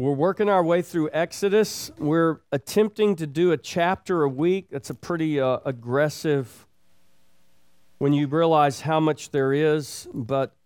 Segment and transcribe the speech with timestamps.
[0.00, 1.90] We're working our way through Exodus.
[1.98, 4.68] We're attempting to do a chapter a week.
[4.70, 6.66] That's a pretty uh, aggressive
[7.98, 10.56] when you realize how much there is, but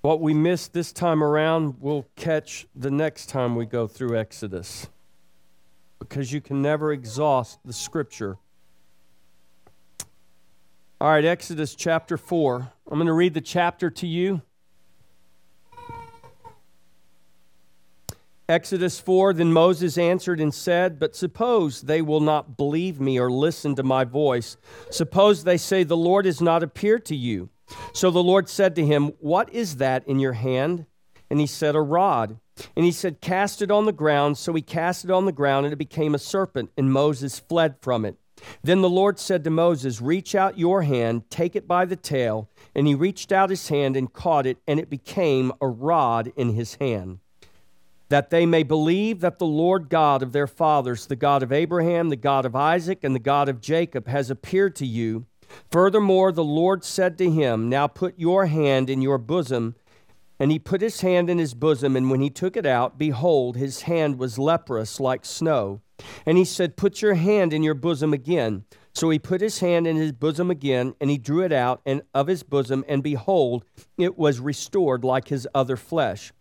[0.00, 4.88] what we missed this time around, we'll catch the next time we go through Exodus.
[6.00, 8.36] Because you can never exhaust the scripture.
[11.00, 12.72] All right, Exodus chapter 4.
[12.90, 14.42] I'm going to read the chapter to you.
[18.46, 23.30] Exodus 4 Then Moses answered and said, But suppose they will not believe me or
[23.30, 24.58] listen to my voice.
[24.90, 27.48] Suppose they say, The Lord has not appeared to you.
[27.94, 30.84] So the Lord said to him, What is that in your hand?
[31.30, 32.38] And he said, A rod.
[32.76, 34.36] And he said, Cast it on the ground.
[34.36, 37.76] So he cast it on the ground, and it became a serpent, and Moses fled
[37.80, 38.16] from it.
[38.62, 42.50] Then the Lord said to Moses, Reach out your hand, take it by the tail.
[42.74, 46.52] And he reached out his hand and caught it, and it became a rod in
[46.52, 47.20] his hand
[48.14, 52.10] that they may believe that the Lord God of their fathers, the God of Abraham,
[52.10, 55.26] the God of Isaac, and the God of Jacob, has appeared to you.
[55.72, 59.74] Furthermore, the Lord said to him, Now put your hand in your bosom.
[60.38, 63.56] And he put his hand in his bosom, and when he took it out, behold,
[63.56, 65.80] his hand was leprous like snow.
[66.24, 68.62] And he said, Put your hand in your bosom again.
[68.92, 72.02] So he put his hand in his bosom again, and he drew it out and
[72.14, 73.64] of his bosom, and behold,
[73.98, 76.32] it was restored like his other flesh.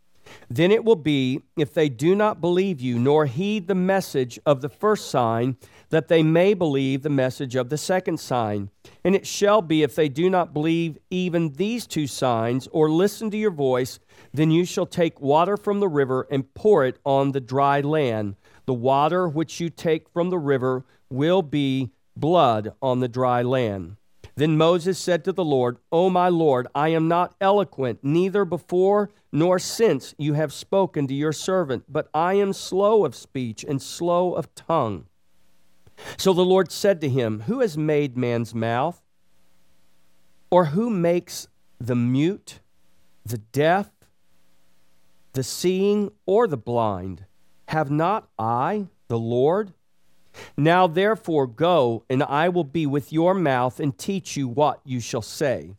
[0.50, 4.62] Then it will be, if they do not believe you, nor heed the message of
[4.62, 5.58] the first sign,
[5.90, 8.70] that they may believe the message of the second sign.
[9.04, 13.30] And it shall be, if they do not believe even these two signs, or listen
[13.32, 14.00] to your voice,
[14.34, 18.36] then you shall take water from the river and pour it on the dry land.
[18.66, 23.98] The water which you take from the river will be blood on the dry land.
[24.36, 29.12] Then Moses said to the Lord, O my Lord, I am not eloquent, neither before
[29.34, 33.81] nor since you have spoken to your servant, but I am slow of speech and
[33.81, 35.08] slow of tongue.
[36.17, 39.02] So the Lord said to him, Who has made man's mouth?
[40.52, 41.47] Or who makes
[41.80, 42.59] the mute,
[43.25, 43.90] the deaf,
[45.34, 47.25] the seeing, or the blind?
[47.69, 49.74] Have not I, the Lord?
[50.56, 55.00] Now therefore go, and I will be with your mouth and teach you what you
[55.00, 55.75] shall say.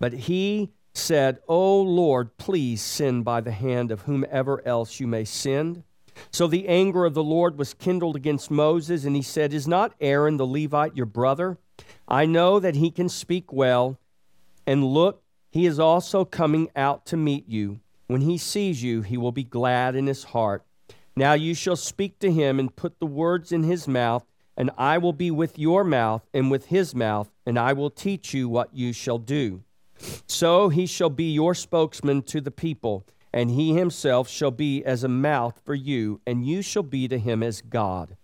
[0.00, 5.24] But he said, O Lord, please send by the hand of whomever else you may
[5.24, 5.84] send.
[6.30, 9.94] So the anger of the Lord was kindled against Moses, and he said, Is not
[10.00, 11.58] Aaron the Levite your brother?
[12.06, 13.98] I know that he can speak well.
[14.66, 17.80] And look, he is also coming out to meet you.
[18.06, 20.64] When he sees you, he will be glad in his heart.
[21.14, 24.24] Now you shall speak to him and put the words in his mouth,
[24.56, 28.34] and I will be with your mouth and with his mouth, and I will teach
[28.34, 29.62] you what you shall do.
[30.26, 35.04] So he shall be your spokesman to the people, and he himself shall be as
[35.04, 38.16] a mouth for you, and you shall be to him as God.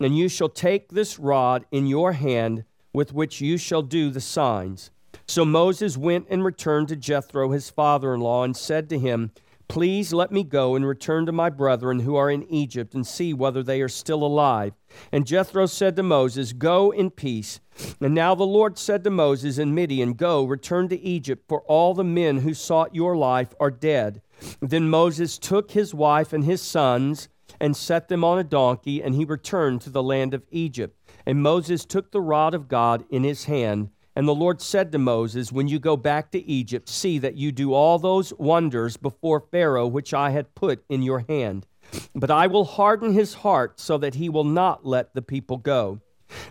[0.00, 4.20] And you shall take this rod in your hand with which you shall do the
[4.20, 4.90] signs.
[5.26, 9.32] So Moses went and returned to Jethro his father in law, and said to him,
[9.68, 13.32] Please let me go and return to my brethren who are in Egypt and see
[13.32, 14.74] whether they are still alive.
[15.10, 17.58] And Jethro said to Moses, Go in peace.
[18.00, 21.94] And now the Lord said to Moses in Midian, Go, return to Egypt, for all
[21.94, 24.22] the men who sought your life are dead.
[24.60, 27.28] Then Moses took his wife and his sons
[27.60, 30.98] and set them on a donkey, and he returned to the land of Egypt.
[31.24, 34.98] And Moses took the rod of God in his hand and the Lord said to
[34.98, 39.40] Moses, When you go back to Egypt, see that you do all those wonders before
[39.50, 41.66] Pharaoh which I had put in your hand.
[42.14, 46.00] But I will harden his heart so that he will not let the people go.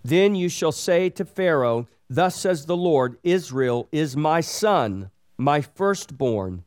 [0.04, 5.62] Then you shall say to Pharaoh, Thus says the Lord, Israel is my son, my
[5.62, 6.64] firstborn.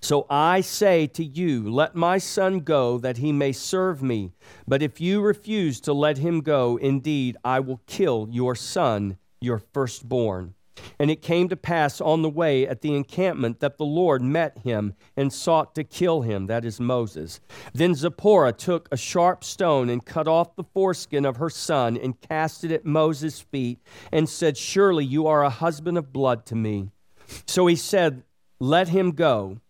[0.00, 4.32] So I say to you, Let my son go, that he may serve me.
[4.66, 9.58] But if you refuse to let him go, indeed I will kill your son your
[9.72, 10.54] firstborn.
[10.98, 14.58] And it came to pass on the way at the encampment that the Lord met
[14.58, 17.40] him and sought to kill him, that is Moses.
[17.72, 22.20] Then Zipporah took a sharp stone and cut off the foreskin of her son and
[22.20, 23.78] cast it at Moses' feet
[24.12, 26.90] and said, Surely you are a husband of blood to me.
[27.46, 28.22] So he said,
[28.58, 29.60] Let him go.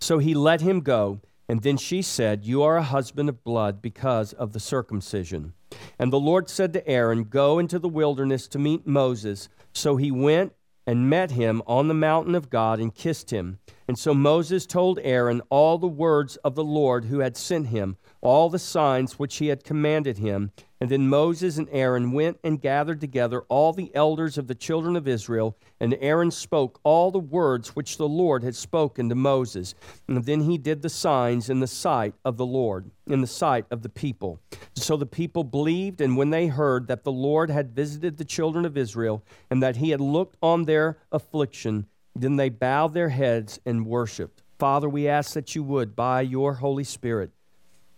[0.00, 1.20] So he let him go.
[1.48, 5.52] And then she said, You are a husband of blood because of the circumcision.
[5.98, 9.48] And the Lord said to Aaron, Go into the wilderness to meet Moses.
[9.72, 10.52] So he went
[10.86, 13.58] and met him on the mountain of God and kissed him.
[13.86, 17.96] And so Moses told Aaron all the words of the Lord who had sent him,
[18.22, 20.52] all the signs which he had commanded him.
[20.80, 24.96] And then Moses and Aaron went and gathered together all the elders of the children
[24.96, 29.74] of Israel, and Aaron spoke all the words which the Lord had spoken to Moses.
[30.08, 33.66] And then he did the signs in the sight of the Lord, in the sight
[33.70, 34.40] of the people.
[34.74, 38.64] So the people believed, and when they heard that the Lord had visited the children
[38.64, 43.60] of Israel, and that he had looked on their affliction, then they bowed their heads
[43.64, 44.42] and worshiped.
[44.58, 47.30] Father, we ask that you would, by your Holy Spirit,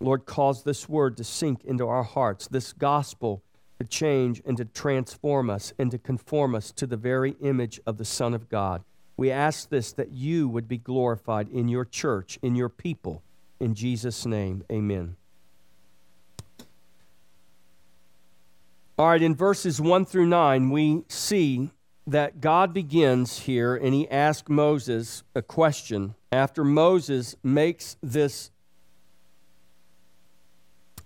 [0.05, 3.43] Lord, cause this word to sink into our hearts, this gospel
[3.79, 7.97] to change and to transform us and to conform us to the very image of
[7.97, 8.85] the Son of God.
[9.17, 13.23] We ask this that you would be glorified in your church, in your people.
[13.59, 15.17] In Jesus' name, amen.
[18.99, 21.71] All right, in verses 1 through 9, we see
[22.07, 28.51] that God begins here and he asks Moses a question after Moses makes this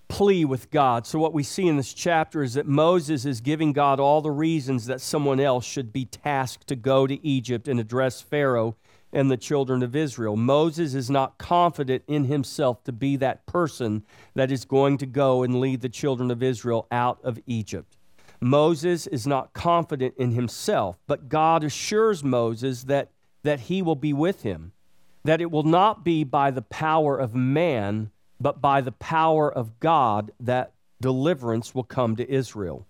[0.09, 1.07] plea with God.
[1.07, 4.31] So, what we see in this chapter is that Moses is giving God all the
[4.31, 8.77] reasons that someone else should be tasked to go to Egypt and address Pharaoh
[9.13, 10.37] and the children of Israel.
[10.37, 15.43] Moses is not confident in himself to be that person that is going to go
[15.43, 17.97] and lead the children of Israel out of Egypt.
[18.41, 23.11] Moses is not confident in himself, but God assures Moses that,
[23.43, 24.73] that he will be with him,
[25.25, 29.81] that it will not be by the power of man, but by the power of
[29.81, 32.87] God that deliverance will come to Israel.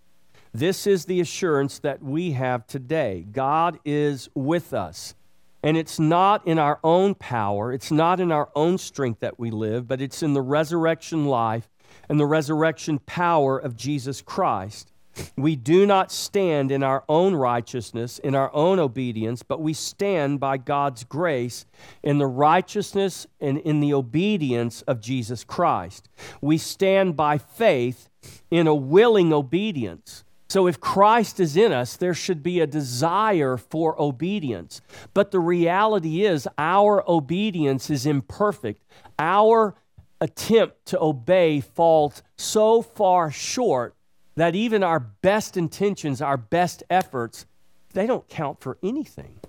[0.52, 3.26] This is the assurance that we have today.
[3.30, 5.14] God is with us.
[5.62, 9.50] And it's not in our own power, it's not in our own strength that we
[9.50, 11.68] live, but it's in the resurrection life
[12.08, 14.92] and the resurrection power of Jesus Christ.
[15.36, 20.40] We do not stand in our own righteousness, in our own obedience, but we stand
[20.40, 21.66] by God's grace
[22.02, 26.08] in the righteousness and in the obedience of Jesus Christ.
[26.40, 28.08] We stand by faith
[28.50, 30.24] in a willing obedience.
[30.50, 34.80] So, if Christ is in us, there should be a desire for obedience.
[35.12, 38.82] But the reality is, our obedience is imperfect.
[39.18, 39.74] Our
[40.22, 43.94] attempt to obey falls so far short
[44.38, 47.46] that even our best intentions, our best efforts,
[47.92, 49.40] they don't count for anything.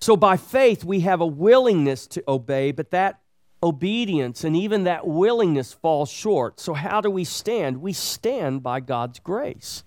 [0.00, 3.20] So by faith, we have a willingness to obey, but that
[3.62, 6.60] obedience and even that willingness falls short.
[6.60, 7.80] So, how do we stand?
[7.80, 9.82] We stand by God's grace.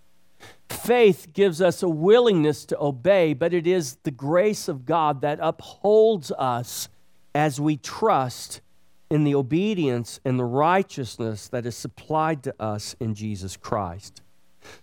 [0.69, 5.39] Faith gives us a willingness to obey, but it is the grace of God that
[5.41, 6.89] upholds us
[7.33, 8.61] as we trust
[9.09, 14.21] in the obedience and the righteousness that is supplied to us in Jesus Christ.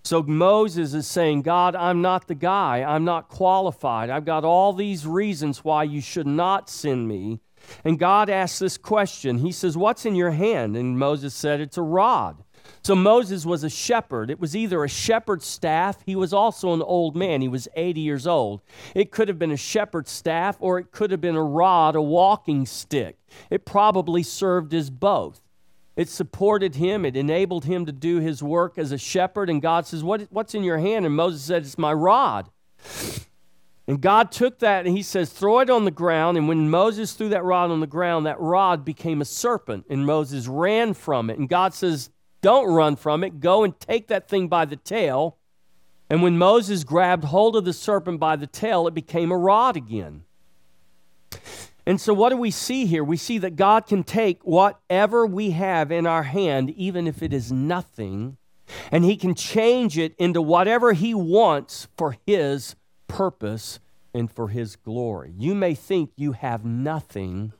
[0.03, 2.83] So Moses is saying, God, I'm not the guy.
[2.83, 4.11] I'm not qualified.
[4.11, 7.41] I've got all these reasons why you should not send me.
[7.85, 9.39] And God asks this question.
[9.39, 10.77] He says, What's in your hand?
[10.77, 12.44] And Moses said, It's a rod.
[12.83, 14.31] So Moses was a shepherd.
[14.31, 18.01] It was either a shepherd's staff, he was also an old man, he was 80
[18.01, 18.61] years old.
[18.95, 22.03] It could have been a shepherd's staff, or it could have been a rod, a
[22.03, 23.19] walking stick.
[23.51, 25.41] It probably served as both.
[25.97, 29.49] It supported him, it enabled him to do his work as a shepherd.
[29.49, 31.07] And God says, what, What's in your hand?
[31.07, 32.51] And Moses said, It's my rod.
[33.87, 36.37] And God took that and he says, Throw it on the ground.
[36.37, 39.85] And when Moses threw that rod on the ground, that rod became a serpent.
[39.91, 41.39] And Moses ran from it.
[41.39, 42.11] And God says,
[42.45, 43.41] don't run from it.
[43.41, 45.39] Go and take that thing by the tail.
[46.11, 49.79] And when Moses grabbed hold of the serpent by the tail, it became a rod
[49.79, 50.25] again.
[51.87, 53.03] And so, what do we see here?
[53.03, 57.33] We see that God can take whatever we have in our hand, even if it
[57.33, 58.37] is nothing,
[58.93, 62.77] and He can change it into whatever He wants for His
[63.09, 63.81] purpose
[64.13, 65.33] and for His glory.
[65.39, 67.55] You may think you have nothing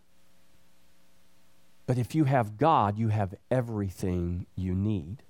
[1.87, 5.23] but if you have God, you have everything you need.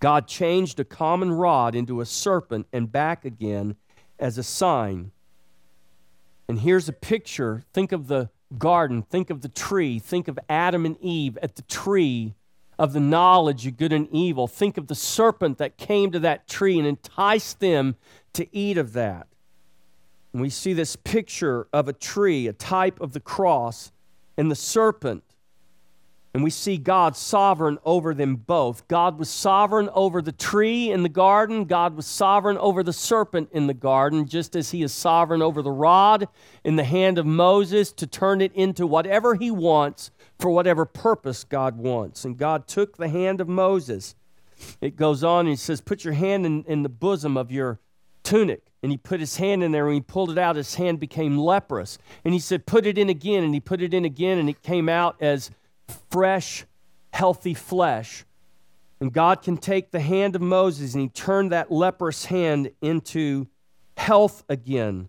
[0.00, 3.76] God changed a common rod into a serpent and back again
[4.18, 5.12] as a sign.
[6.48, 7.62] And here's a picture.
[7.72, 11.62] Think of the garden, think of the tree, think of Adam and Eve at the
[11.62, 12.34] tree
[12.78, 14.48] of the knowledge of good and evil.
[14.48, 17.94] Think of the serpent that came to that tree and enticed them
[18.32, 19.28] to eat of that.
[20.32, 23.92] And we see this picture of a tree, a type of the cross
[24.40, 25.22] and the serpent.
[26.32, 28.88] And we see God sovereign over them both.
[28.88, 31.66] God was sovereign over the tree in the garden.
[31.66, 35.60] God was sovereign over the serpent in the garden, just as He is sovereign over
[35.60, 36.26] the rod
[36.64, 41.44] in the hand of Moses to turn it into whatever He wants for whatever purpose
[41.44, 42.24] God wants.
[42.24, 44.14] And God took the hand of Moses.
[44.80, 47.78] It goes on and He says, Put your hand in, in the bosom of your
[48.22, 48.69] tunic.
[48.82, 49.86] And he put his hand in there.
[49.86, 51.98] And he pulled it out, his hand became leprous.
[52.24, 53.44] And he said, Put it in again.
[53.44, 55.50] And he put it in again, and it came out as
[56.10, 56.64] fresh,
[57.12, 58.24] healthy flesh.
[59.00, 63.48] And God can take the hand of Moses and he turned that leprous hand into
[63.96, 65.08] health again.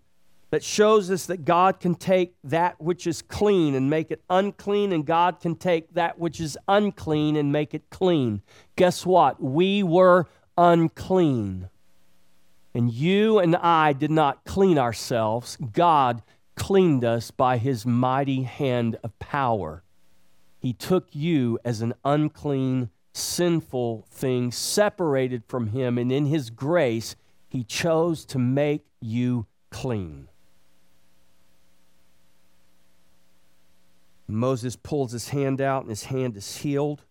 [0.50, 4.92] That shows us that God can take that which is clean and make it unclean,
[4.92, 8.42] and God can take that which is unclean and make it clean.
[8.76, 9.42] Guess what?
[9.42, 11.70] We were unclean.
[12.74, 15.58] And you and I did not clean ourselves.
[15.72, 16.22] God
[16.56, 19.82] cleaned us by his mighty hand of power.
[20.58, 27.16] He took you as an unclean sinful thing, separated from him, and in his grace,
[27.48, 30.28] he chose to make you clean.
[34.26, 37.04] Moses pulls his hand out, and his hand is healed.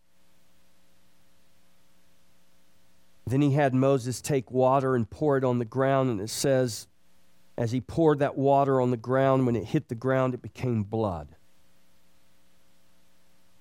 [3.32, 6.88] Then he had Moses take water and pour it on the ground, and it says,
[7.58, 10.84] as he poured that water on the ground, when it hit the ground, it became
[10.84, 11.30] blood.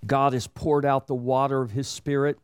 [0.04, 2.40] God has poured out the water of His Spirit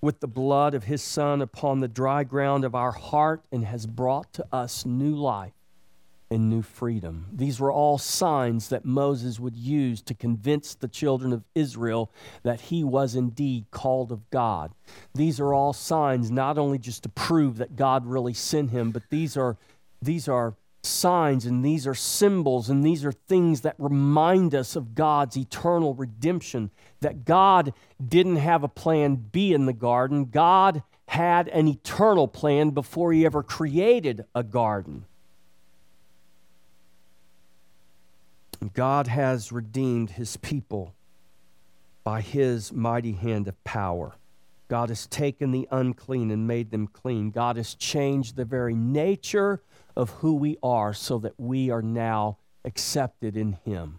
[0.00, 3.84] with the blood of His Son upon the dry ground of our heart and has
[3.86, 5.52] brought to us new life
[6.30, 7.26] and new freedom.
[7.32, 12.10] These were all signs that Moses would use to convince the children of Israel
[12.42, 14.72] that he was indeed called of God.
[15.14, 19.02] These are all signs not only just to prove that God really sent him, but
[19.10, 19.56] these are
[20.02, 24.94] these are signs and these are symbols and these are things that remind us of
[24.94, 26.70] God's eternal redemption.
[27.00, 27.72] That God
[28.06, 33.26] didn't have a plan B in the garden, God had an eternal plan before He
[33.26, 35.04] ever created a garden.
[38.72, 40.94] God has redeemed His people
[42.02, 44.14] by His mighty hand of power.
[44.68, 47.30] God has taken the unclean and made them clean.
[47.30, 49.60] God has changed the very nature
[49.96, 53.98] of who we are so that we are now accepted in Him.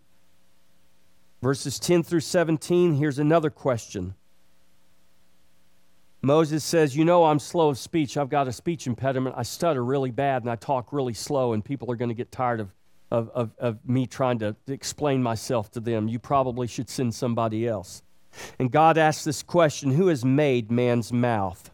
[1.42, 4.16] Verses 10 through 17, here's another question.
[6.26, 8.18] Moses says, You know, I'm slow of speech.
[8.18, 9.36] I've got a speech impediment.
[9.38, 12.32] I stutter really bad and I talk really slow, and people are going to get
[12.32, 12.72] tired of,
[13.12, 16.08] of, of, of me trying to explain myself to them.
[16.08, 18.02] You probably should send somebody else.
[18.60, 21.72] And God asks this question Who has made man's mouth?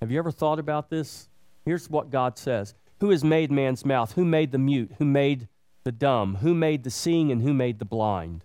[0.00, 1.28] Have you ever thought about this?
[1.64, 4.12] Here's what God says Who has made man's mouth?
[4.12, 4.92] Who made the mute?
[4.98, 5.48] Who made
[5.84, 6.36] the dumb?
[6.36, 8.44] Who made the seeing and who made the blind?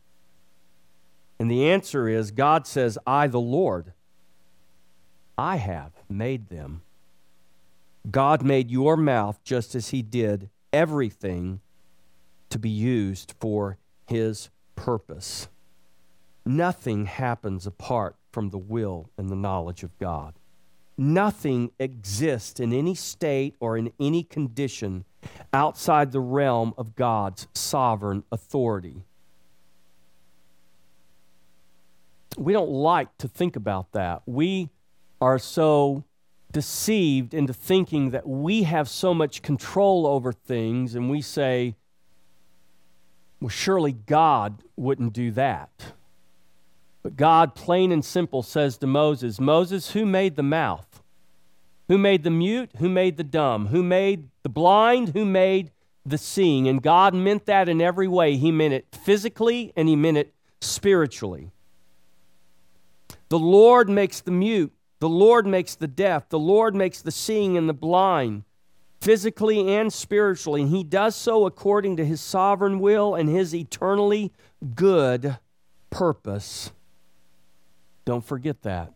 [1.39, 3.93] And the answer is God says, I, the Lord,
[5.37, 6.83] I have made them.
[8.09, 11.61] God made your mouth just as He did everything
[12.49, 15.47] to be used for His purpose.
[16.45, 20.33] Nothing happens apart from the will and the knowledge of God.
[20.97, 25.05] Nothing exists in any state or in any condition
[25.53, 29.03] outside the realm of God's sovereign authority.
[32.37, 34.21] We don't like to think about that.
[34.25, 34.69] We
[35.19, 36.03] are so
[36.51, 41.75] deceived into thinking that we have so much control over things, and we say,
[43.39, 45.93] well, surely God wouldn't do that.
[47.03, 51.01] But God, plain and simple, says to Moses, Moses, who made the mouth?
[51.87, 52.71] Who made the mute?
[52.77, 53.67] Who made the dumb?
[53.67, 55.09] Who made the blind?
[55.09, 55.71] Who made
[56.05, 56.67] the seeing?
[56.67, 58.37] And God meant that in every way.
[58.37, 61.51] He meant it physically and He meant it spiritually.
[63.29, 64.71] The Lord makes the mute.
[65.01, 66.29] The Lord makes the deaf.
[66.29, 68.43] The Lord makes the seeing and the blind,
[69.01, 70.61] physically and spiritually.
[70.61, 74.31] And He does so according to His sovereign will and His eternally
[74.75, 75.37] good
[75.89, 76.71] purpose.
[78.05, 78.93] Don't forget that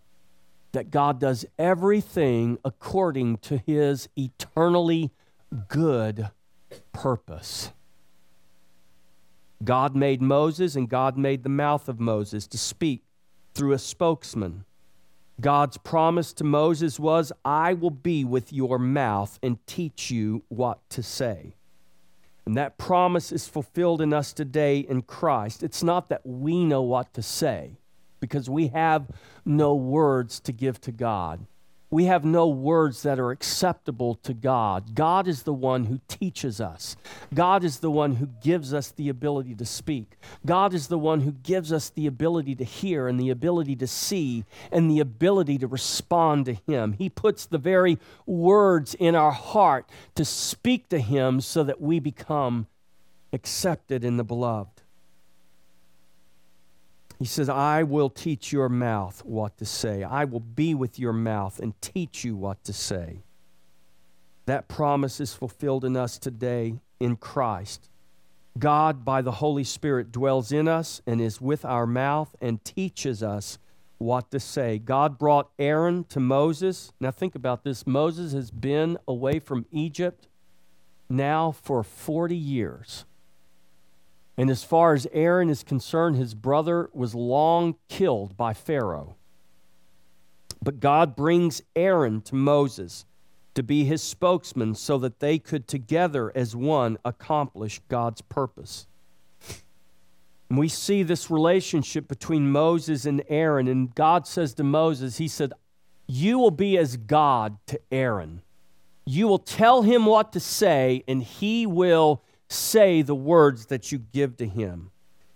[0.75, 5.09] that God does everything according to his eternally
[5.69, 6.29] good
[6.91, 7.71] purpose.
[9.63, 13.03] God made Moses and God made the mouth of Moses to speak
[13.53, 14.65] through a spokesman.
[15.41, 20.79] God's promise to Moses was, I will be with your mouth and teach you what
[20.91, 21.55] to say.
[22.45, 25.63] And that promise is fulfilled in us today in Christ.
[25.63, 27.77] It's not that we know what to say,
[28.19, 29.07] because we have
[29.43, 31.45] no words to give to God.
[31.95, 34.95] We have no words that are acceptable to God.
[34.95, 36.97] God is the one who teaches us.
[37.33, 40.17] God is the one who gives us the ability to speak.
[40.45, 43.87] God is the one who gives us the ability to hear and the ability to
[43.87, 46.91] see and the ability to respond to Him.
[46.91, 52.01] He puts the very words in our heart to speak to Him so that we
[52.01, 52.67] become
[53.31, 54.74] accepted in the beloved.
[57.19, 60.03] He says, I will teach your mouth what to say.
[60.03, 63.23] I will be with your mouth and teach you what to say.
[64.45, 67.89] That promise is fulfilled in us today in Christ.
[68.57, 73.23] God, by the Holy Spirit, dwells in us and is with our mouth and teaches
[73.23, 73.57] us
[73.97, 74.77] what to say.
[74.77, 76.91] God brought Aaron to Moses.
[76.99, 80.27] Now, think about this Moses has been away from Egypt
[81.09, 83.05] now for 40 years.
[84.37, 89.15] And as far as Aaron is concerned, his brother was long killed by Pharaoh.
[90.61, 93.05] But God brings Aaron to Moses
[93.53, 98.87] to be his spokesman so that they could together as one accomplish God's purpose.
[100.49, 103.67] And we see this relationship between Moses and Aaron.
[103.67, 105.53] And God says to Moses, He said,
[106.07, 108.41] You will be as God to Aaron.
[109.05, 113.99] You will tell him what to say, and he will say the words that you
[113.99, 114.91] give to him.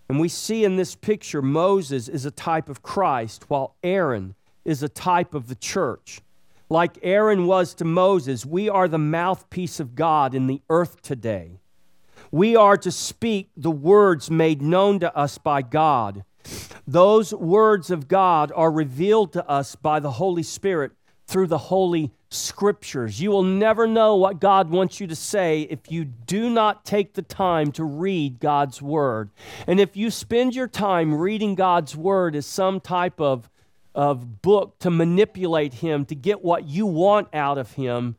[0.08, 4.36] And we see in this picture, Moses is a type of Christ, while Aaron
[4.66, 6.22] is a type of the church.
[6.70, 11.60] Like Aaron was to Moses, we are the mouthpiece of God in the earth today.
[12.32, 16.24] We are to speak the words made known to us by God.
[16.88, 20.92] Those words of God are revealed to us by the Holy Spirit
[21.28, 23.20] through the Holy Scriptures.
[23.20, 27.14] You will never know what God wants you to say if you do not take
[27.14, 29.32] the time to read God's Word.
[29.66, 33.50] And if you spend your time reading God's Word as some type of
[33.96, 38.16] of book to manipulate him to get what you want out of him.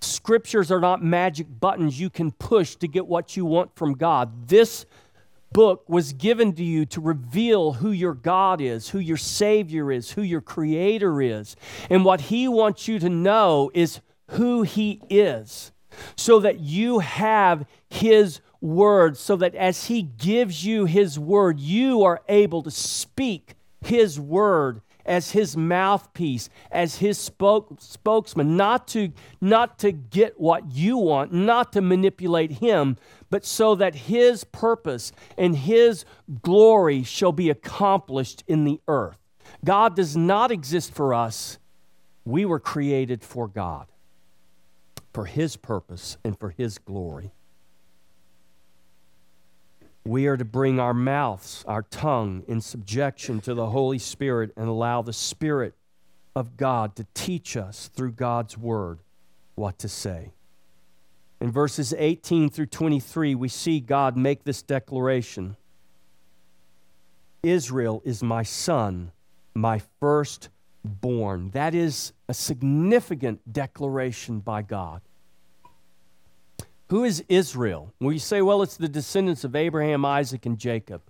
[0.00, 4.48] Scriptures are not magic buttons you can push to get what you want from God.
[4.48, 4.86] This
[5.54, 10.10] book was given to you to reveal who your God is, who your Savior is,
[10.10, 11.56] who your Creator is.
[11.88, 14.00] And what He wants you to know is
[14.32, 15.72] who He is,
[16.16, 22.02] so that you have His word, so that as He gives you His word, you
[22.02, 29.12] are able to speak His word as his mouthpiece, as his spoke, spokesman, not to,
[29.40, 32.96] not to get what you want, not to manipulate him,
[33.30, 36.04] but so that his purpose and his
[36.42, 39.18] glory shall be accomplished in the earth.
[39.64, 41.58] God does not exist for us.
[42.24, 43.86] We were created for God,
[45.12, 47.32] for his purpose and for his glory.
[50.06, 54.68] We are to bring our mouths, our tongue, in subjection to the Holy Spirit and
[54.68, 55.74] allow the Spirit
[56.36, 58.98] of God to teach us through God's Word
[59.54, 60.32] what to say.
[61.40, 65.56] In verses 18 through 23, we see God make this declaration
[67.42, 69.12] Israel is my son,
[69.54, 71.50] my firstborn.
[71.50, 75.02] That is a significant declaration by God.
[76.94, 77.92] Who is Israel?
[78.00, 81.02] Well, you say, well, it's the descendants of Abraham, Isaac, and Jacob.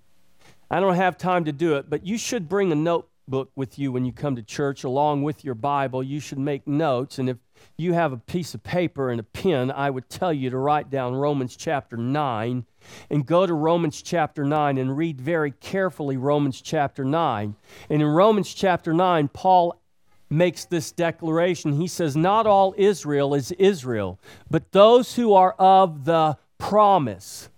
[0.71, 3.93] I don't have time to do it, but you should bring a notebook with you
[3.93, 6.03] when you come to church along with your Bible.
[6.03, 7.19] You should make notes.
[7.19, 7.37] And if
[7.77, 10.89] you have a piece of paper and a pen, I would tell you to write
[10.89, 12.65] down Romans chapter 9
[13.11, 17.57] and go to Romans chapter 9 and read very carefully Romans chapter 9.
[17.91, 19.79] And in Romans chapter 9, Paul
[20.35, 21.81] makes this declaration.
[21.81, 24.19] He says, Not all Israel is Israel,
[24.51, 27.49] but those who are of the promise.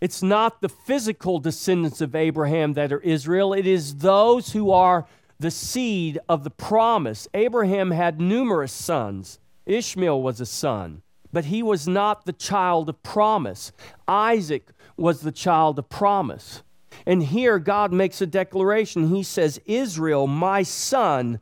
[0.00, 5.06] It's not the physical descendants of Abraham that are Israel, it is those who are
[5.38, 7.28] the seed of the promise.
[7.34, 9.38] Abraham had numerous sons.
[9.66, 13.72] Ishmael was a son, but he was not the child of promise.
[14.08, 16.62] Isaac was the child of promise.
[17.06, 19.08] And here God makes a declaration.
[19.08, 21.40] He says, Israel, my son,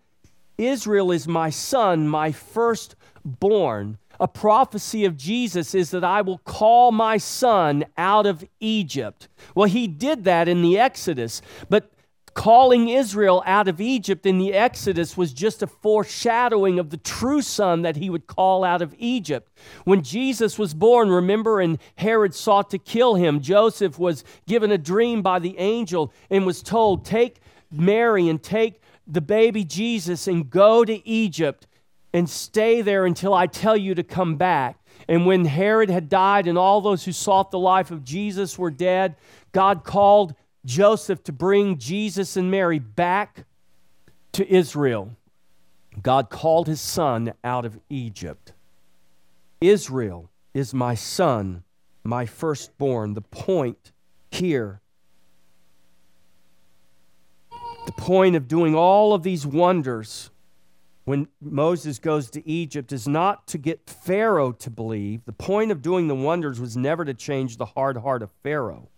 [0.67, 3.99] Israel is my son, my firstborn.
[4.19, 9.29] A prophecy of Jesus is that I will call my son out of Egypt.
[9.55, 11.91] Well, he did that in the Exodus, but
[12.35, 17.43] calling Israel out of Egypt in the Exodus was just a foreshadowing of the true
[17.43, 19.51] son that he would call out of Egypt.
[19.85, 24.79] When Jesus was born, remember, and Herod sought to kill him, Joseph was given a
[24.79, 28.80] dream by the angel and was told, Take Mary and take
[29.13, 31.67] the baby Jesus and go to Egypt
[32.13, 34.79] and stay there until I tell you to come back.
[35.09, 38.71] And when Herod had died and all those who sought the life of Jesus were
[38.71, 39.17] dead,
[39.53, 43.45] God called Joseph to bring Jesus and Mary back
[44.33, 45.17] to Israel.
[46.03, 48.53] God called his son out of Egypt.
[49.61, 51.65] Israel is my son,
[52.05, 53.15] my firstborn.
[53.15, 53.93] The point
[54.31, 54.81] here
[57.91, 60.31] the point of doing all of these wonders
[61.07, 65.25] when Moses goes to Egypt is not to get Pharaoh to believe.
[65.25, 68.91] The point of doing the wonders was never to change the hard heart of Pharaoh.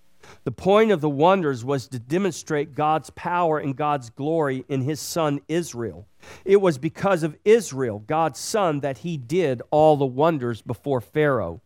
[0.45, 5.01] The point of the wonders was to demonstrate God's power and God's glory in his
[5.01, 6.07] son Israel.
[6.45, 11.63] It was because of Israel, God's son, that he did all the wonders before Pharaoh.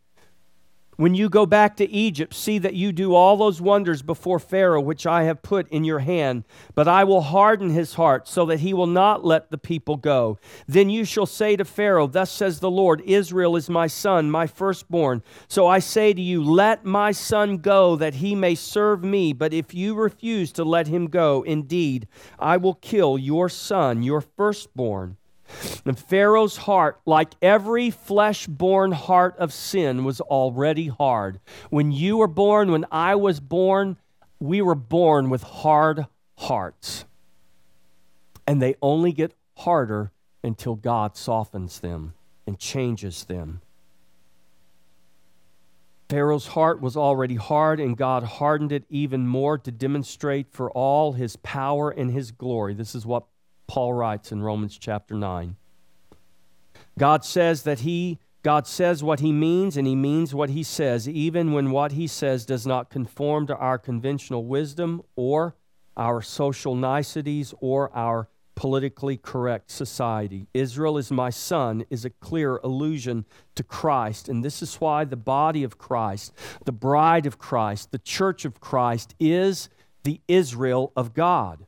[0.96, 4.80] When you go back to Egypt, see that you do all those wonders before Pharaoh,
[4.80, 6.44] which I have put in your hand.
[6.74, 10.38] But I will harden his heart, so that he will not let the people go.
[10.66, 14.46] Then you shall say to Pharaoh, Thus says the Lord, Israel is my son, my
[14.46, 15.22] firstborn.
[15.48, 19.34] So I say to you, Let my son go, that he may serve me.
[19.34, 24.22] But if you refuse to let him go, indeed, I will kill your son, your
[24.22, 25.18] firstborn.
[25.84, 31.40] And Pharaoh's heart, like every flesh born heart of sin, was already hard.
[31.70, 33.96] When you were born, when I was born,
[34.40, 36.06] we were born with hard
[36.36, 37.04] hearts.
[38.46, 42.14] And they only get harder until God softens them
[42.46, 43.60] and changes them.
[46.08, 51.14] Pharaoh's heart was already hard, and God hardened it even more to demonstrate for all
[51.14, 52.74] his power and his glory.
[52.74, 53.24] This is what
[53.66, 55.56] Paul writes in Romans chapter 9.
[56.98, 61.08] God says that he God says what he means and he means what he says
[61.08, 65.56] even when what he says does not conform to our conventional wisdom or
[65.96, 70.46] our social niceties or our politically correct society.
[70.54, 73.26] Israel is my son is a clear allusion
[73.56, 76.32] to Christ and this is why the body of Christ,
[76.64, 79.68] the bride of Christ, the church of Christ is
[80.04, 81.65] the Israel of God.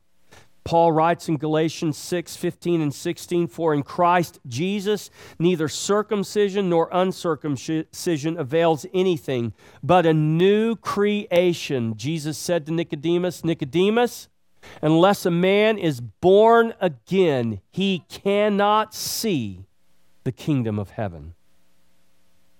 [0.69, 6.89] Paul writes in Galatians 6 15 and 16, For in Christ Jesus neither circumcision nor
[6.91, 11.97] uncircumcision avails anything, but a new creation.
[11.97, 14.27] Jesus said to Nicodemus, Nicodemus,
[14.79, 19.65] unless a man is born again, he cannot see
[20.23, 21.33] the kingdom of heaven.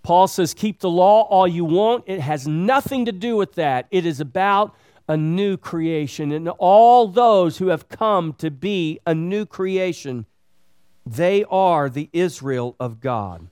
[0.02, 2.06] Paul says, Keep the law all you want.
[2.08, 3.86] It has nothing to do with that.
[3.92, 4.74] It is about
[5.10, 6.32] a new creation.
[6.32, 10.28] And all those who have come to be a new creation,
[11.06, 13.48] they are the Israel of God.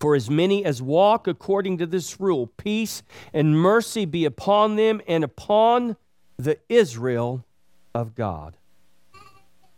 [0.00, 5.00] For as many as walk according to this rule, peace and mercy be upon them
[5.06, 5.96] and upon
[6.36, 7.44] the Israel
[7.94, 8.56] of God.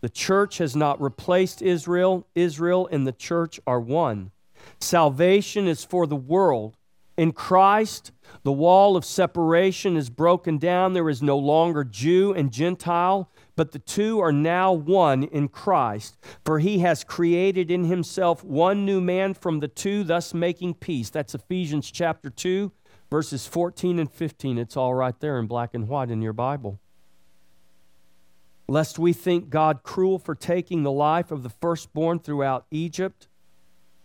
[0.01, 2.25] The church has not replaced Israel.
[2.33, 4.31] Israel and the church are one.
[4.79, 6.75] Salvation is for the world.
[7.17, 8.11] In Christ,
[8.43, 10.93] the wall of separation is broken down.
[10.93, 16.17] There is no longer Jew and Gentile, but the two are now one in Christ.
[16.43, 21.09] For he has created in himself one new man from the two, thus making peace.
[21.09, 22.71] That's Ephesians chapter 2,
[23.09, 24.57] verses 14 and 15.
[24.57, 26.81] It's all right there in black and white in your Bible.
[28.67, 33.29] Lest we think God cruel for taking the life of the firstborn throughout Egypt,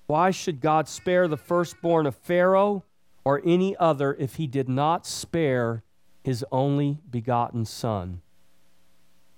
[0.07, 2.85] why should God spare the firstborn of Pharaoh?
[3.25, 5.83] Or any other if he did not spare
[6.23, 8.21] his only begotten son.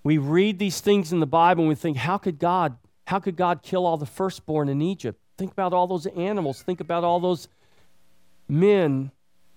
[0.05, 3.37] We read these things in the Bible and we think, how could God, how could
[3.37, 5.19] God kill all the firstborn in Egypt?
[5.39, 6.63] Think about all those animals.
[6.63, 7.49] Think about all those
[8.49, 9.13] men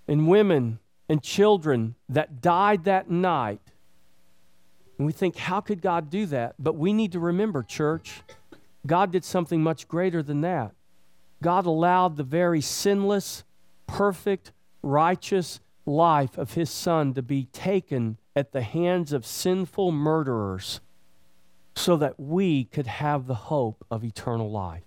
[0.07, 3.61] and women and children that died that night.
[4.97, 6.55] And we think, how could God do that?
[6.57, 8.21] But we need to remember, church,
[8.85, 10.71] God did something much greater than that.
[11.41, 13.43] God allowed the very sinless,
[13.88, 20.82] perfect, righteous life of his son to be taken at the hands of sinful murderers
[21.76, 24.84] so that we could have the hope of eternal life.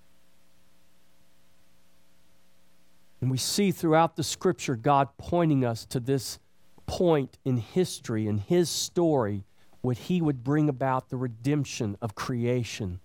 [3.21, 6.39] And we see throughout the scripture God pointing us to this
[6.87, 9.45] point in history, in his story,
[9.81, 13.01] what he would bring about the redemption of creation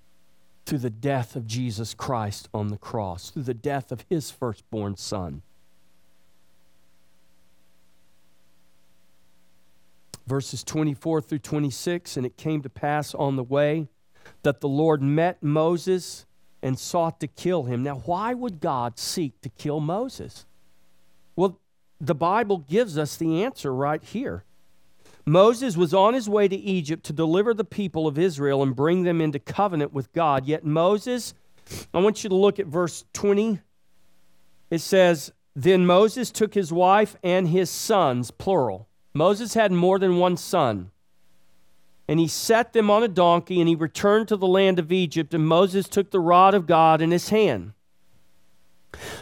[0.66, 4.96] through the death of Jesus Christ on the cross, through the death of his firstborn
[4.96, 5.42] son.
[10.28, 12.18] Verses 24 through 26.
[12.18, 13.88] And it came to pass on the way
[14.44, 16.26] that the Lord met Moses
[16.62, 17.84] and sought to kill him.
[17.84, 20.46] Now, why would God seek to kill Moses?
[21.36, 21.60] Well,
[22.00, 24.44] the Bible gives us the answer right here.
[25.26, 29.04] Moses was on his way to Egypt to deliver the people of Israel and bring
[29.04, 30.46] them into covenant with God.
[30.46, 31.34] Yet Moses,
[31.94, 33.60] I want you to look at verse 20.
[34.70, 40.18] It says, Then Moses took his wife and his sons, plural, Moses had more than
[40.18, 40.92] one son.
[42.08, 45.34] And he set them on a donkey, and he returned to the land of Egypt,
[45.34, 47.74] and Moses took the rod of God in his hand.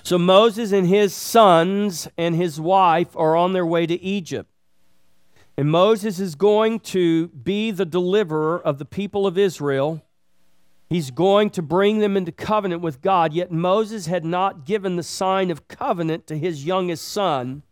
[0.03, 4.49] So Moses and his sons and his wife are on their way to Egypt.
[5.57, 10.03] And Moses is going to be the deliverer of the people of Israel.
[10.89, 13.31] He's going to bring them into covenant with God.
[13.31, 17.63] Yet Moses had not given the sign of covenant to his youngest son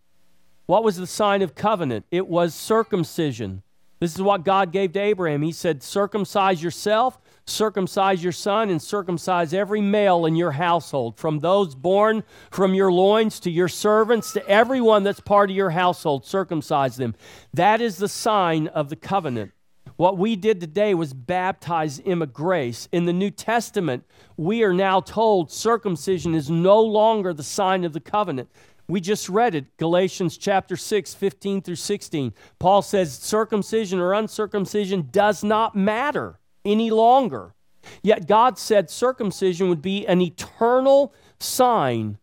[0.69, 2.05] What was the sign of covenant?
[2.11, 3.63] It was circumcision.
[3.99, 5.41] This is what God gave to Abraham.
[5.41, 11.39] He said, Circumcise yourself, circumcise your son, and circumcise every male in your household, from
[11.39, 16.23] those born from your loins to your servants to everyone that's part of your household,
[16.27, 17.15] circumcise them.
[17.51, 19.53] That is the sign of the covenant.
[19.99, 22.87] What we did today was baptize Emma Grace.
[22.93, 24.05] In the New Testament,
[24.37, 28.49] we are now told circumcision is no longer the sign of the covenant.
[28.89, 32.33] We just read it, Galatians chapter 6, 15 through 16.
[32.57, 37.53] Paul says circumcision or uncircumcision does not matter any longer.
[38.01, 42.17] Yet God said circumcision would be an eternal sign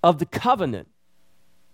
[0.00, 0.88] of the covenant.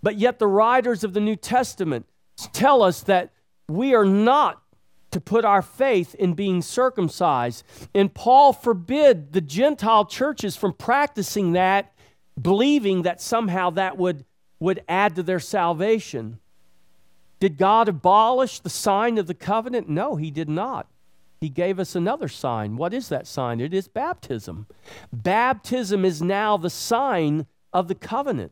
[0.01, 2.07] But yet the writers of the New Testament
[2.51, 3.31] tell us that
[3.69, 4.61] we are not
[5.11, 7.63] to put our faith in being circumcised.
[7.93, 11.94] And Paul forbid the Gentile churches from practicing that,
[12.39, 14.25] believing that somehow that would,
[14.59, 16.39] would add to their salvation.
[17.39, 19.89] Did God abolish the sign of the covenant?
[19.89, 20.87] No, he did not.
[21.41, 22.77] He gave us another sign.
[22.77, 23.59] What is that sign?
[23.59, 24.67] It is baptism.
[25.11, 28.51] Baptism is now the sign of the covenant.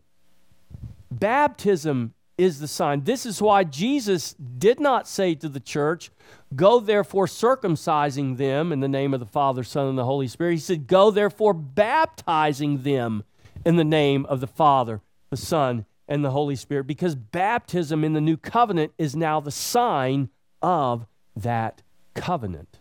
[1.10, 3.04] Baptism is the sign.
[3.04, 6.12] This is why Jesus did not say to the church,
[6.56, 10.54] Go therefore circumcising them in the name of the Father, Son, and the Holy Spirit.
[10.54, 13.24] He said, Go therefore baptizing them
[13.65, 18.13] in the name of the Father, the Son, and the Holy Spirit, because baptism in
[18.13, 20.30] the new covenant is now the sign
[20.62, 21.82] of that
[22.13, 22.80] covenant.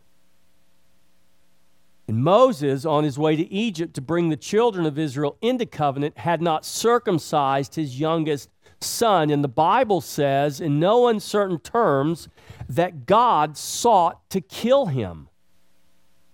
[2.08, 6.18] And Moses, on his way to Egypt to bring the children of Israel into covenant,
[6.18, 9.30] had not circumcised his youngest son.
[9.30, 12.28] And the Bible says, in no uncertain terms,
[12.68, 15.28] that God sought to kill him.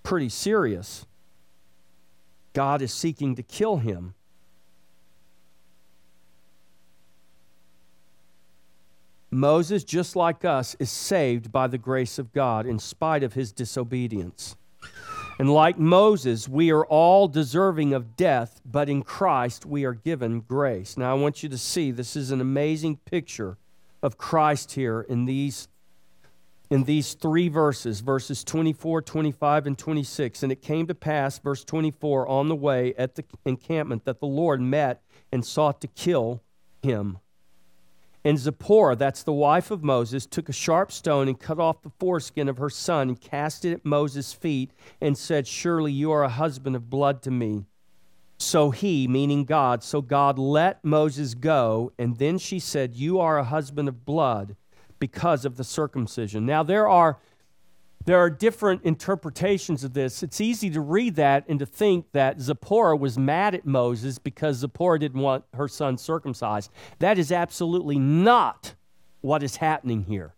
[0.02, 1.06] Pretty serious.
[2.54, 4.14] God is seeking to kill him.
[9.30, 13.52] Moses, just like us, is saved by the grace of God in spite of his
[13.52, 14.56] disobedience.
[15.38, 20.40] And like Moses, we are all deserving of death, but in Christ we are given
[20.40, 20.96] grace.
[20.96, 23.56] Now, I want you to see this is an amazing picture
[24.02, 25.68] of Christ here in these
[26.70, 30.42] in these three verses, verses 24, 25, and 26.
[30.42, 34.26] And it came to pass, verse 24, on the way at the encampment, that the
[34.26, 36.42] Lord met and sought to kill
[36.82, 37.18] him.
[38.24, 41.92] And Zipporah, that's the wife of Moses, took a sharp stone and cut off the
[41.98, 46.24] foreskin of her son and cast it at Moses' feet and said, Surely you are
[46.24, 47.64] a husband of blood to me.
[48.38, 51.92] So he, meaning God, so God let Moses go.
[51.98, 54.56] And then she said, You are a husband of blood
[54.98, 56.46] because of the circumcision.
[56.46, 57.18] Now, there are
[58.04, 60.22] there are different interpretations of this.
[60.22, 64.58] It's easy to read that and to think that Zipporah was mad at Moses because
[64.58, 66.70] Zipporah didn't want her son circumcised.
[67.00, 68.74] That is absolutely not
[69.20, 70.34] what is happening here.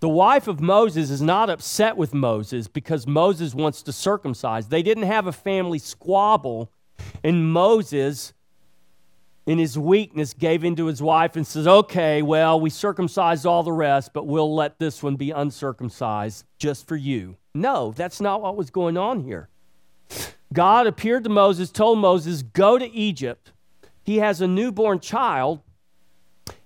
[0.00, 4.68] The wife of Moses is not upset with Moses because Moses wants to circumcise.
[4.68, 6.70] They didn't have a family squabble,
[7.22, 8.34] and Moses
[9.46, 13.62] in his weakness, gave in to his wife and says, Okay, well, we circumcised all
[13.62, 17.36] the rest, but we'll let this one be uncircumcised just for you.
[17.54, 19.48] No, that's not what was going on here.
[20.52, 23.52] God appeared to Moses, told Moses, Go to Egypt.
[24.02, 25.60] He has a newborn child,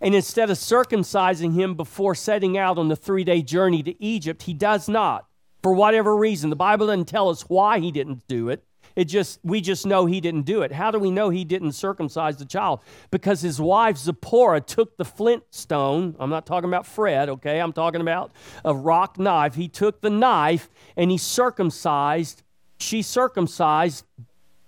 [0.01, 4.43] and instead of circumcising him before setting out on the three day journey to Egypt,
[4.43, 5.27] he does not.
[5.62, 8.64] For whatever reason, the Bible doesn't tell us why he didn't do it.
[8.99, 10.73] It just we just know he didn't do it.
[10.73, 12.81] How do we know he didn't circumcise the child?
[13.13, 16.17] Because his wife Zipporah took the flint stone.
[16.19, 17.61] I'm not talking about Fred, okay?
[17.61, 18.33] I'm talking about
[18.65, 19.55] a rock knife.
[19.55, 22.43] He took the knife and he circumcised,
[22.81, 24.05] she circumcised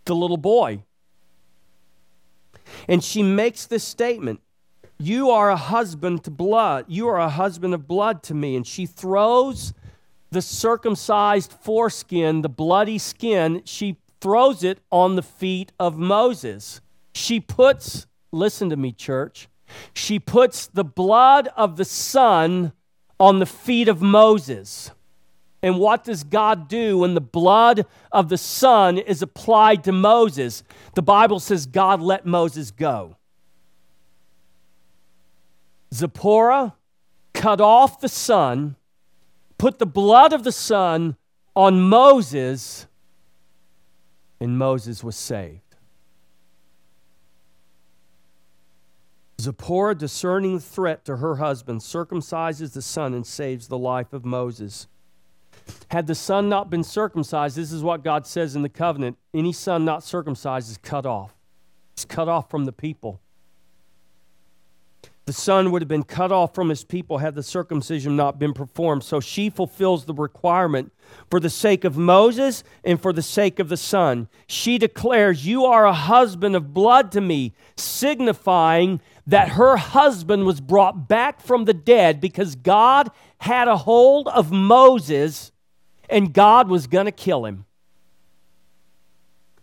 [0.05, 0.85] the little boy.
[2.87, 4.41] And she makes this statement
[4.97, 6.85] You are a husband to blood.
[6.87, 8.55] You are a husband of blood to me.
[8.55, 9.75] And she throws
[10.31, 16.81] the circumcised foreskin, the bloody skin, she throws it on the feet of Moses.
[17.15, 19.49] She puts, listen to me, church,
[19.95, 22.73] she puts the blood of the Son
[23.19, 24.91] on the feet of Moses.
[25.63, 30.63] And what does God do when the blood of the Son is applied to Moses?
[30.95, 33.17] The Bible says God let Moses go.
[35.93, 36.75] Zipporah
[37.35, 38.77] cut off the Son,
[39.59, 41.17] put the blood of the Son
[41.55, 42.87] on Moses,
[44.41, 45.63] and Moses was saved.
[49.41, 54.25] Zipporah, discerning the threat to her husband, circumcises the son and saves the life of
[54.25, 54.87] Moses.
[55.89, 59.53] Had the son not been circumcised, this is what God says in the covenant any
[59.53, 61.35] son not circumcised is cut off.
[61.97, 63.21] He's cut off from the people.
[65.31, 68.53] The son would have been cut off from his people had the circumcision not been
[68.53, 69.05] performed.
[69.05, 70.93] So she fulfills the requirement
[71.31, 74.27] for the sake of Moses and for the sake of the son.
[74.49, 80.61] She declares, You are a husband of blood to me, signifying that her husband was
[80.61, 85.53] brought back from the dead because God had a hold of Moses
[86.09, 87.67] and God was going to kill him.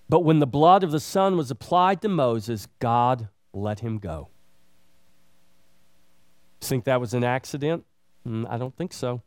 [0.08, 4.30] But when the blood of the son was applied to Moses, God let him go.
[6.61, 7.85] Think that was an accident?
[8.27, 9.21] Mm, I don't think so.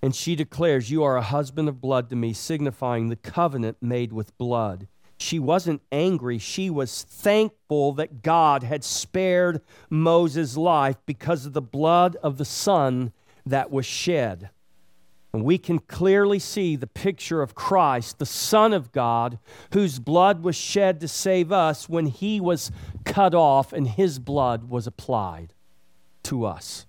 [0.00, 4.12] And she declares, You are a husband of blood to me, signifying the covenant made
[4.12, 4.86] with blood.
[5.18, 6.38] She wasn't angry.
[6.38, 9.60] She was thankful that God had spared
[9.90, 13.12] Moses' life because of the blood of the son
[13.44, 14.50] that was shed.
[15.38, 19.38] And we can clearly see the picture of Christ, the Son of God,
[19.72, 22.72] whose blood was shed to save us when he was
[23.04, 25.54] cut off and his blood was applied
[26.24, 26.86] to us.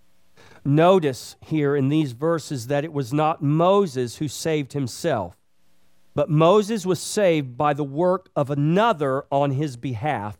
[0.66, 5.38] Notice here in these verses that it was not Moses who saved himself,
[6.16, 10.40] but Moses was saved by the work of another on his behalf.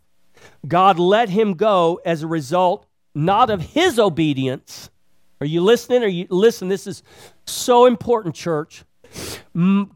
[0.68, 4.90] God let him go as a result not of his obedience.
[5.42, 6.04] Are you listening?
[6.04, 6.68] Are you listen?
[6.68, 7.02] This is
[7.46, 8.84] so important, church.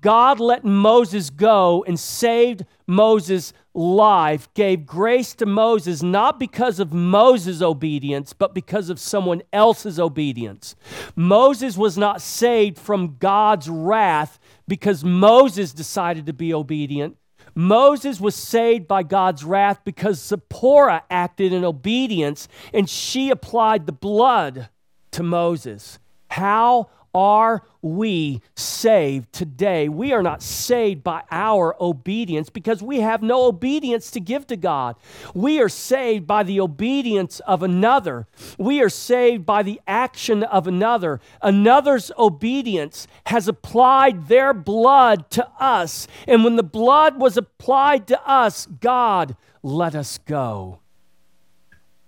[0.01, 6.93] God let Moses go and saved Moses' life, gave grace to Moses, not because of
[6.93, 10.75] Moses' obedience, but because of someone else's obedience.
[11.15, 17.17] Moses was not saved from God's wrath because Moses decided to be obedient.
[17.55, 23.91] Moses was saved by God's wrath because Zipporah acted in obedience and she applied the
[23.91, 24.69] blood
[25.13, 25.99] to Moses.
[26.29, 29.87] How are we saved today?
[29.87, 34.57] We are not saved by our obedience because we have no obedience to give to
[34.57, 34.95] God.
[35.35, 38.27] We are saved by the obedience of another.
[38.57, 41.19] We are saved by the action of another.
[41.41, 46.07] Another's obedience has applied their blood to us.
[46.27, 50.79] And when the blood was applied to us, God let us go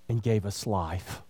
[0.10, 1.22] and gave us life.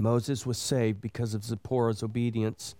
[0.00, 2.74] Moses was saved because of Zipporah's obedience.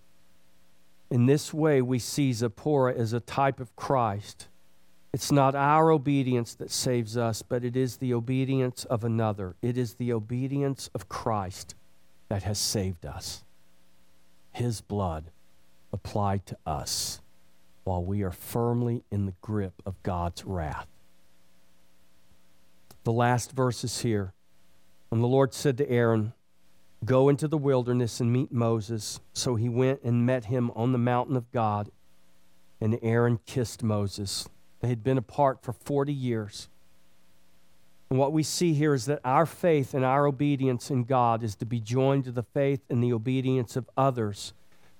[1.10, 4.48] In this way, we see Zipporah as a type of Christ.
[5.12, 9.56] It's not our obedience that saves us, but it is the obedience of another.
[9.60, 11.74] It is the obedience of Christ
[12.28, 13.42] that has saved us.
[14.52, 15.24] His blood
[15.92, 17.20] applied to us
[17.84, 20.86] while we are firmly in the grip of God's wrath.
[23.04, 24.32] The last verse is here.
[25.10, 26.34] And the Lord said to Aaron,
[27.04, 29.20] Go into the wilderness and meet Moses.
[29.32, 31.90] So he went and met him on the mountain of God.
[32.80, 34.48] And Aaron kissed Moses.
[34.80, 36.68] They had been apart for 40 years.
[38.10, 41.54] And what we see here is that our faith and our obedience in God is
[41.56, 44.52] to be joined to the faith and the obedience of others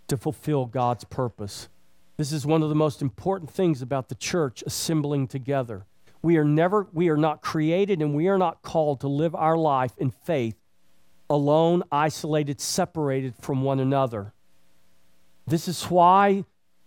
[0.09, 1.69] to fulfill God's purpose.
[2.17, 5.87] This is one of the most important things about the church assembling together.
[6.23, 9.57] We are never we are not created and we are not called to live our
[9.57, 10.60] life in faith
[11.31, 14.35] alone, isolated, separated from one another.
[15.47, 16.45] This is why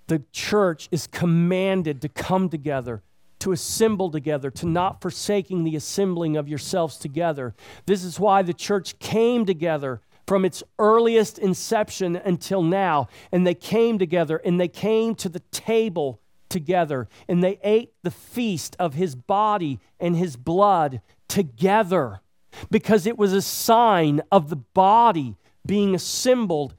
[0.08, 3.02] the church is commanded to come together,
[3.40, 7.56] to assemble together, to not forsaking the assembling of yourselves together.
[7.86, 13.08] This is why the church came together from its earliest inception until now.
[13.32, 18.12] And they came together and they came to the table together and they ate the
[18.12, 22.22] feast of his body and his blood together
[22.70, 25.36] because it was a sign of the body
[25.66, 26.76] being assembled.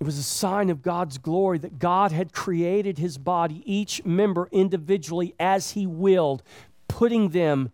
[0.00, 4.48] It was a sign of God's glory that God had created his body, each member
[4.52, 6.42] individually as he willed,
[6.86, 7.72] putting them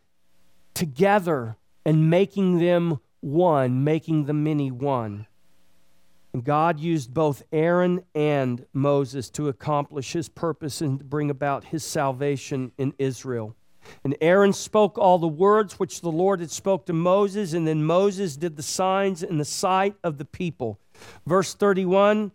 [0.73, 5.27] together and making them one, making the many one.
[6.33, 11.85] And God used both Aaron and Moses to accomplish his purpose and bring about his
[11.85, 13.55] salvation in Israel.
[14.03, 17.85] And Aaron spoke all the words which the Lord had spoke to Moses, and then
[17.85, 20.79] Moses did the signs in the sight of the people.
[21.27, 22.33] Verse 31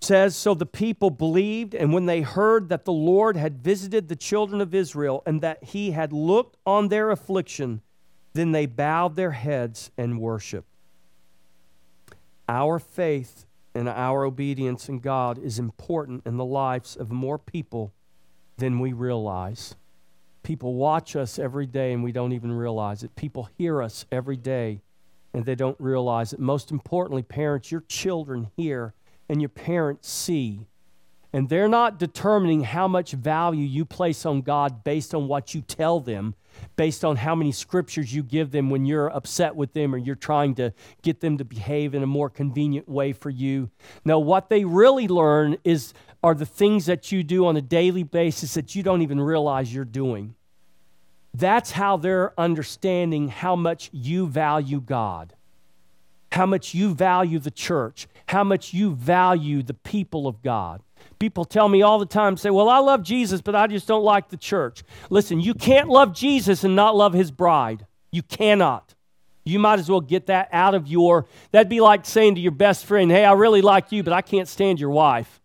[0.00, 4.16] says So the people believed, and when they heard that the Lord had visited the
[4.16, 7.82] children of Israel and that he had looked on their affliction,
[8.32, 10.68] then they bowed their heads and worshiped.
[12.48, 17.92] Our faith and our obedience in God is important in the lives of more people
[18.56, 19.76] than we realize.
[20.42, 23.14] People watch us every day and we don't even realize it.
[23.16, 24.80] People hear us every day
[25.32, 26.40] and they don't realize it.
[26.40, 28.94] Most importantly, parents, your children hear
[29.28, 30.66] and your parents see
[31.32, 35.60] And they're not determining how much value you place on God based on what you
[35.60, 36.34] tell them,
[36.76, 40.14] based on how many scriptures you give them when you're upset with them or you're
[40.14, 43.70] trying to get them to behave in a more convenient way for you.
[44.04, 45.92] No, what they really learn is
[46.22, 49.72] are the things that you do on a daily basis that you don't even realize
[49.72, 50.34] you're doing.
[51.32, 55.34] That's how they're understanding how much you value God,
[56.32, 60.82] how much you value the church, how much you value the people of God.
[61.20, 64.02] People tell me all the time, say, Well, I love Jesus, but I just don't
[64.02, 64.82] like the church.
[65.10, 67.86] Listen, you can't love Jesus and not love his bride.
[68.10, 68.94] You cannot.
[69.44, 71.26] You might as well get that out of your.
[71.52, 74.22] That'd be like saying to your best friend, Hey, I really like you, but I
[74.22, 75.42] can't stand your wife.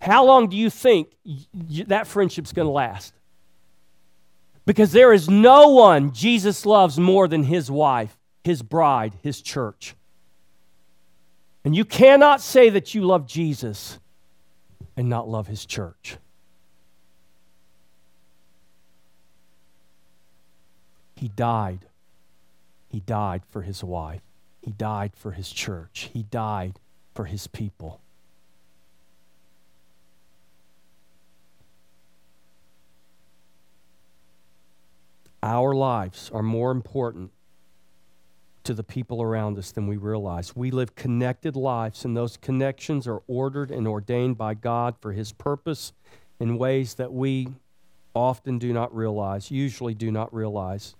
[0.00, 1.08] How long do you think
[1.88, 3.14] that friendship's going to last?
[4.64, 9.96] Because there is no one Jesus loves more than his wife, his bride, his church.
[11.64, 13.98] And you cannot say that you love Jesus
[14.96, 16.18] and not love his church.
[21.16, 21.86] He died.
[22.88, 24.22] He died for his wife.
[24.62, 26.10] He died for his church.
[26.12, 26.78] He died
[27.14, 28.00] for his people.
[35.42, 37.30] Our lives are more important
[38.66, 40.56] to the people around us than we realize.
[40.56, 45.32] We live connected lives, and those connections are ordered and ordained by God for His
[45.32, 45.92] purpose
[46.40, 47.48] in ways that we
[48.12, 50.96] often do not realize, usually do not realize.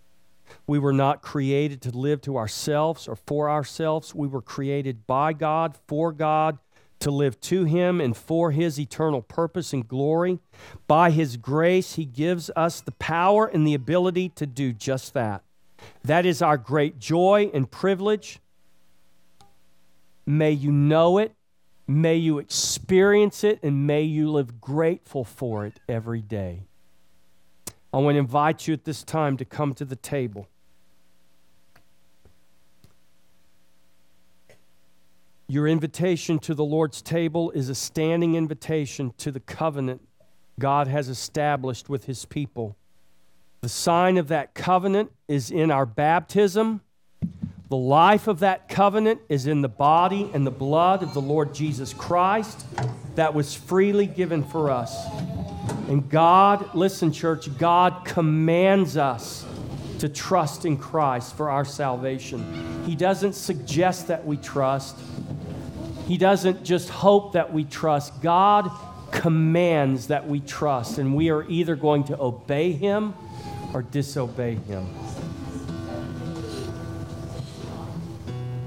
[0.68, 4.14] We were not created to live to ourselves or for ourselves.
[4.14, 6.58] We were created by God, for God,
[7.00, 10.38] to live to Him and for His eternal purpose and glory.
[10.86, 15.42] By His grace, He gives us the power and the ability to do just that.
[16.04, 18.38] That is our great joy and privilege.
[20.24, 21.32] May you know it,
[21.86, 26.62] may you experience it, and may you live grateful for it every day.
[27.92, 30.48] I want to invite you at this time to come to the table.
[35.48, 40.02] Your invitation to the Lord's table is a standing invitation to the covenant
[40.58, 42.76] God has established with his people.
[43.62, 46.82] The sign of that covenant is in our baptism.
[47.68, 51.52] The life of that covenant is in the body and the blood of the Lord
[51.52, 52.64] Jesus Christ
[53.16, 55.06] that was freely given for us.
[55.88, 59.44] And God, listen, church, God commands us
[59.98, 62.84] to trust in Christ for our salvation.
[62.84, 64.96] He doesn't suggest that we trust,
[66.06, 68.20] He doesn't just hope that we trust.
[68.20, 68.70] God
[69.10, 73.14] commands that we trust, and we are either going to obey Him
[73.76, 74.88] or disobey Him.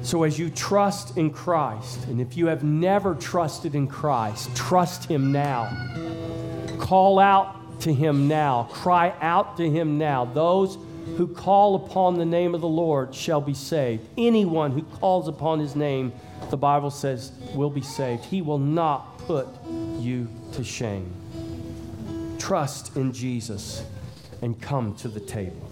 [0.04, 5.06] So, as you trust in Christ, and if you have never trusted in Christ, trust
[5.06, 5.68] Him now.
[6.78, 8.70] Call out to Him now.
[8.72, 10.26] Cry out to Him now.
[10.26, 10.78] Those
[11.18, 14.08] who call upon the name of the Lord shall be saved.
[14.16, 16.14] Anyone who calls upon His name,
[16.52, 18.26] the Bible says, will be saved.
[18.26, 19.48] He will not put
[19.98, 21.12] you to shame.
[22.38, 23.84] Trust in Jesus
[24.42, 25.70] and come to the table.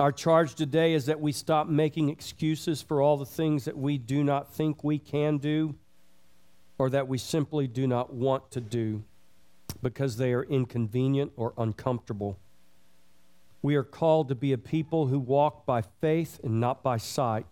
[0.00, 3.96] Our charge today is that we stop making excuses for all the things that we
[3.96, 5.76] do not think we can do
[6.78, 9.04] or that we simply do not want to do
[9.82, 12.38] because they are inconvenient or uncomfortable.
[13.62, 17.46] We are called to be a people who walk by faith and not by sight.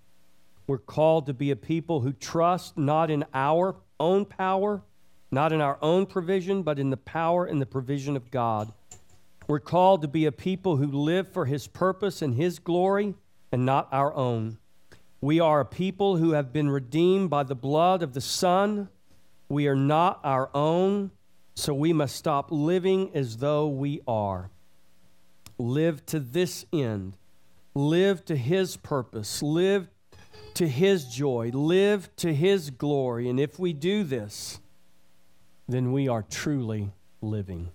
[0.67, 4.83] We're called to be a people who trust not in our own power,
[5.31, 8.73] not in our own provision, but in the power and the provision of God.
[9.53, 13.17] We're called to be a people who live for His purpose and His glory
[13.53, 14.57] and not our own.
[15.21, 18.89] We are a people who have been redeemed by the blood of the Son.
[19.51, 21.11] We are not our own,
[21.55, 24.49] so we must stop living as though we are.
[25.59, 27.19] Live to this end.
[27.75, 29.43] Live to His purpose.
[29.43, 29.91] Live
[30.55, 31.51] to His joy.
[31.53, 33.29] Live to His glory.
[33.29, 34.61] And if we do this,
[35.69, 37.69] then we are truly living.